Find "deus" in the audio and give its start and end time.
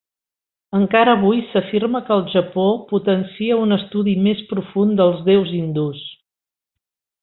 5.33-5.57